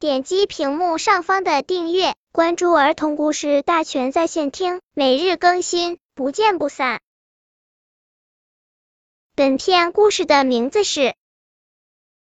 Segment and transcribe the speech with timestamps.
[0.00, 7.00] 点击屏幕上方的订阅，关注儿童故事大全在线听，每日更新，不见不散。
[9.34, 11.00] 本片故事的名字是《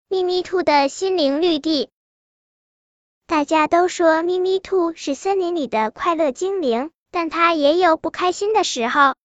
[0.07, 1.87] 咪咪兔的心灵绿地》。
[3.27, 9.17] 大家都说咪咪兔是森林里的快乐精灵，但它也有不开心的时候。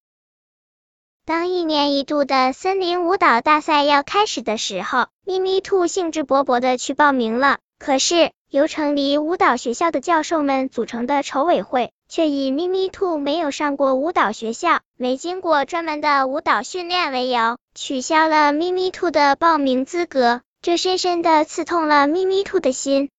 [1.23, 7.59] 当一年一度的森林舞蹈大赛要开始的时候，咪咪兔兴致勃勃的去报名了。
[7.85, 20.39] 可是由城里舞蹈学校的教授们组成的筹委会，却以咪咪兔没有上过舞蹈学校、没经过专门的舞蹈训练为由，取消了咪咪兔的报名资格。
[20.61, 23.09] 这深深的刺痛了咪咪兔的心。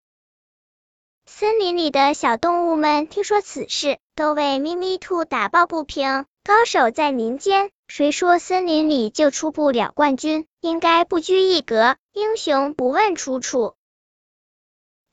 [1.27, 6.25] 森林里的小动物们听说此事，都为咪咪兔打抱不平。
[6.43, 10.47] 高手在民间，谁说森林里就出不了冠军？
[10.63, 13.75] 应该不拘一格，英雄不问出处。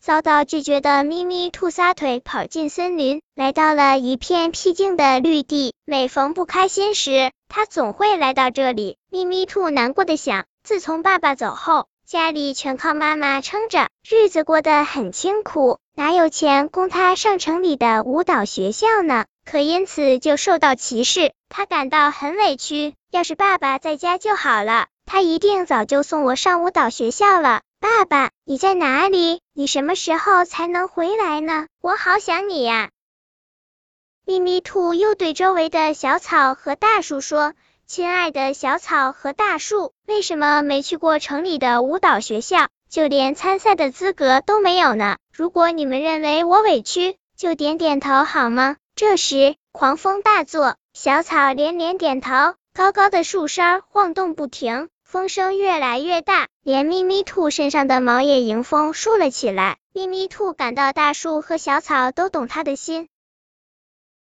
[0.01, 5.75] 遭到拒绝的咪咪兔撒腿跑进森林，来到了一片僻静的绿地。
[5.85, 8.97] 每逢不开心时，它总会来到这里。
[9.11, 19.25] 咪咪兔难过的想：自从爸爸走后，家里全靠妈妈撑着，日子过得很清苦，哪有钱供他上城里的舞蹈学校呢？
[19.45, 22.95] 可因此就受到歧视，他感到很委屈。
[23.11, 27.61] 要是爸爸在家就好了，他一定早就送我上舞蹈学校了。
[27.81, 29.41] 爸爸，你在哪里？
[29.53, 31.65] 你什么时候才能回来呢？
[31.81, 32.91] 我好想你呀！
[34.23, 37.55] 咪咪兔又对周围的小草和大树说。
[37.87, 45.17] 亲爱的小草和大树，为什么没去过城里的舞蹈学校，就连参赛的资格都没有呢？
[45.33, 48.77] 如果你们认为我委屈，就点点头好吗？
[48.95, 59.77] 这时，狂风大作，小草连连点头，高高的树梢晃动不停，风声越来越大，连咪咪兔身上的毛也迎风竖了起来。
[59.91, 63.09] 咪咪兔感到大树和小草都懂它的心。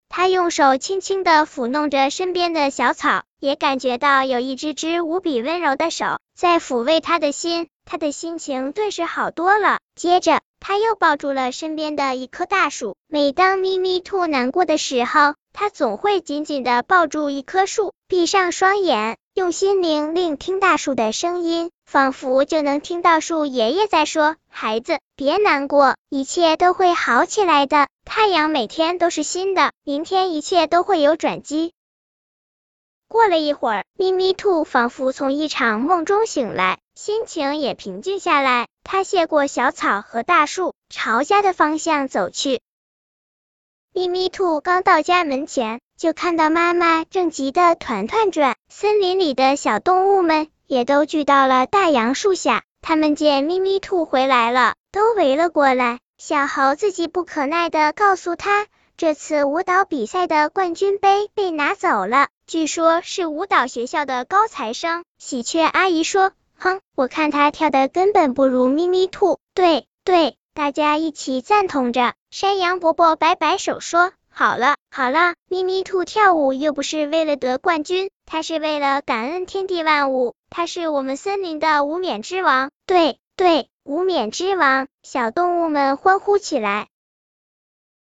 [0.09, 9.80] 它用手轻轻的抚弄着身边的小草，也感觉到有一只只无比温柔的手在抚慰他的心，他的心情顿时好多了。
[9.95, 12.97] 接着，他又抱住了身边的一棵大树。
[13.08, 21.71] 每当咪咪兔难过的时候，他总会紧紧的抱住一棵树，闭上双眼，用心灵聆听大树的声音。
[21.86, 27.88] 仿佛就能听到树爷爷在说：“孩子，别难过，一切都会好起来的。
[28.04, 31.71] 太阳每天都是新的，明天一切都会有转机。”
[33.08, 38.67] 过了一会儿，咪咪兔仿佛从一场梦中醒来，心情也平静下来。
[38.83, 42.60] 它谢过小草和大树，朝家的方向走去。
[43.98, 48.58] 咪咪兔刚到家门前，就看到妈妈正急得团团转。
[48.67, 50.50] 森林里的小动物们。
[50.67, 56.00] 也都聚到了大杨树下，他们见咪咪兔回来了，都围了过来。
[56.17, 58.66] 小猴子急不可耐的告诉他，
[58.98, 65.06] 这次舞蹈比赛的冠军杯被拿走了，据说是舞蹈学校的高材生。
[65.20, 69.38] 喜鹊阿姨说，哼，我看他跳的根本不如咪咪兔。
[69.54, 72.14] 对对，大家一起赞同着。
[72.37, 74.11] 山羊伯伯摆摆手说。
[74.29, 82.71] 好了好了，咪咪兔跳舞又不是为了得冠军，它是为了感恩天地万物，它是我们森林的无冕之王。
[82.85, 86.89] 对对，无冕之王，小动物们欢呼起来。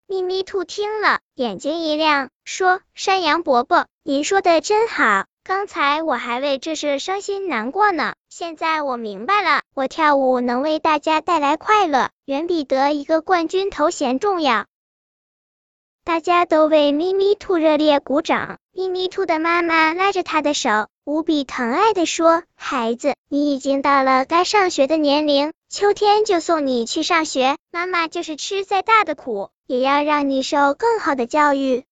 [0.05, 14.65] 咪咪兔听了，眼睛一亮，说：“山羊伯伯，您说的真好，刚才我还为这事伤心难过呢，现在我明白了，我跳舞能为大家带来快乐，远比得一个冠军头衔重要。”
[16.03, 18.57] 大家都为咪咪兔热烈鼓掌。
[18.71, 27.57] 咪咪兔的妈妈拉着他的手，无比疼爱的说：“孩子，你已经到了该上学的年龄，秋天就送你去上学。
[27.71, 31.83] 妈妈就是吃再大的苦，也要让你受更好的教育。”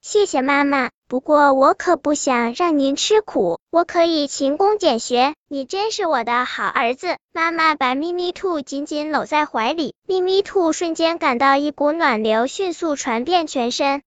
[0.00, 0.90] 谢谢妈妈。
[1.10, 5.34] 不过我可不想让您吃苦，我可以勤工俭学。
[5.48, 7.16] 你真是我的好儿子。
[7.32, 14.02] 妈妈把咪咪兔紧紧搂在怀里，咪咪兔瞬间感到一股暖流迅速传遍全身。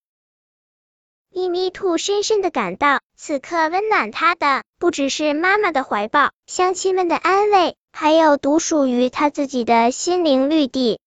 [1.30, 11.02] 咪咪兔深深的感到，此刻温暖它的不只是妈妈的怀抱、乡亲们的安慰，还有独属于它自己的心灵绿地。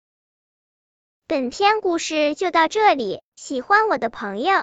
[1.26, 4.62] 本篇故事就到这里，喜欢我的朋友。